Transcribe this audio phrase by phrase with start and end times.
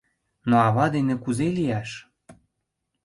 [0.49, 1.89] Но ава дене кузе лияш?